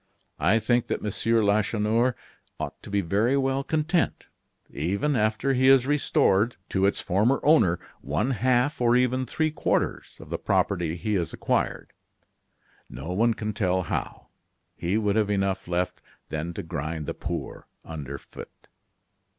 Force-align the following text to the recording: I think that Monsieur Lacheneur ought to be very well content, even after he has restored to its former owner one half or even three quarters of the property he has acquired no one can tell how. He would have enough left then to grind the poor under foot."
I 0.39 0.57
think 0.57 0.87
that 0.87 1.03
Monsieur 1.03 1.43
Lacheneur 1.43 2.15
ought 2.59 2.81
to 2.81 2.89
be 2.89 3.01
very 3.01 3.37
well 3.37 3.63
content, 3.63 4.25
even 4.71 5.15
after 5.15 5.53
he 5.53 5.67
has 5.67 5.85
restored 5.85 6.55
to 6.69 6.87
its 6.87 6.99
former 6.99 7.39
owner 7.43 7.79
one 8.01 8.31
half 8.31 8.81
or 8.81 8.95
even 8.95 9.27
three 9.27 9.51
quarters 9.51 10.17
of 10.19 10.31
the 10.31 10.39
property 10.39 10.95
he 10.95 11.13
has 11.13 11.33
acquired 11.33 11.93
no 12.89 13.11
one 13.11 13.35
can 13.35 13.53
tell 13.53 13.83
how. 13.83 14.29
He 14.75 14.97
would 14.97 15.15
have 15.15 15.29
enough 15.29 15.67
left 15.67 16.01
then 16.29 16.55
to 16.55 16.63
grind 16.63 17.05
the 17.05 17.13
poor 17.13 17.67
under 17.85 18.17
foot." 18.17 18.69